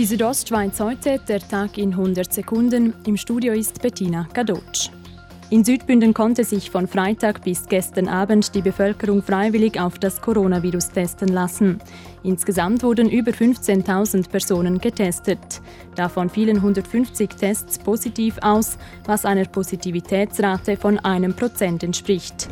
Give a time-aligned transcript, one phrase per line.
[0.00, 2.94] Die Südostschweiz heute, der Tag in 100 Sekunden.
[3.04, 4.88] Im Studio ist Bettina Gadotsch.
[5.50, 10.92] In Südbünden konnte sich von Freitag bis gestern Abend die Bevölkerung freiwillig auf das Coronavirus
[10.92, 11.80] testen lassen.
[12.22, 15.60] Insgesamt wurden über 15.000 Personen getestet.
[15.96, 22.48] Davon fielen 150 Tests positiv aus, was einer Positivitätsrate von einem Prozent entspricht.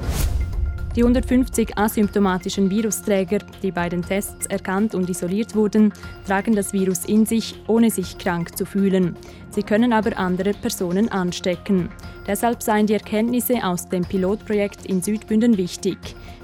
[0.99, 5.93] Die 150 asymptomatischen Virusträger, die bei den Tests erkannt und isoliert wurden,
[6.27, 9.15] tragen das Virus in sich, ohne sich krank zu fühlen.
[9.51, 11.89] Sie können aber andere Personen anstecken.
[12.27, 15.99] Deshalb seien die Erkenntnisse aus dem Pilotprojekt in Südbünden wichtig.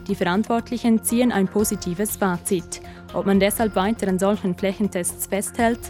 [0.06, 2.80] Die Verantwortlichen ziehen ein positives Fazit.
[3.12, 5.80] Ob man deshalb weiter an solchen Flächentests festhält,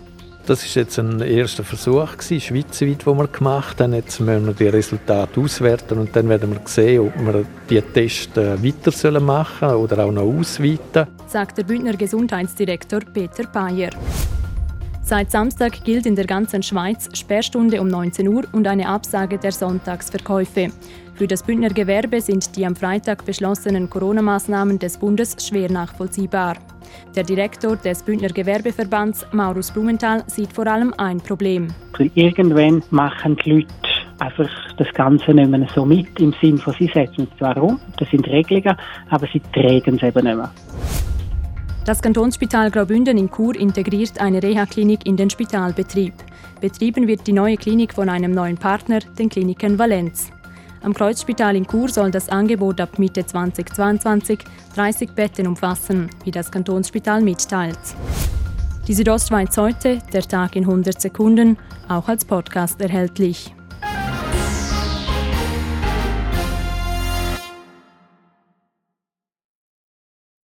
[0.46, 3.94] das ist jetzt ein erster Versuch gewesen, schweizweit, den wir gemacht haben.
[3.94, 8.36] Jetzt müssen wir die Resultate auswerten und dann werden wir sehen, ob wir die Tests
[8.36, 11.06] äh, weiter machen sollen oder auch noch ausweiten.
[11.26, 13.90] Sagt der Bündner Gesundheitsdirektor Peter Bayer.
[15.06, 19.52] Seit Samstag gilt in der ganzen Schweiz Sperrstunde um 19 Uhr und eine Absage der
[19.52, 20.68] Sonntagsverkäufe.
[21.14, 26.56] Für das Bündner Gewerbe sind die am Freitag beschlossenen Corona-Maßnahmen des Bundes schwer nachvollziehbar.
[27.14, 31.68] Der Direktor des Bündner Gewerbeverbands, Maurus Blumenthal, sieht vor allem ein Problem.
[32.14, 33.68] Irgendwann machen die Leute
[34.20, 37.78] einfach das Ganze nicht mehr so mit, im Sinne von, sie setzen es zwar um,
[37.98, 38.74] das sind Regelungen,
[39.10, 40.50] aber sie tragen es eben nicht mehr.
[41.84, 46.14] Das Kantonsspital Graubünden in Chur integriert eine Reha-Klinik in den Spitalbetrieb.
[46.58, 50.30] Betrieben wird die neue Klinik von einem neuen Partner, den Kliniken Valenz.
[50.82, 54.38] Am Kreuzspital in Chur soll das Angebot ab Mitte 2022
[54.74, 57.78] 30 Betten umfassen, wie das Kantonsspital mitteilt.
[58.88, 63.54] Die Südostschweiz heute, der Tag in 100 Sekunden, auch als Podcast erhältlich.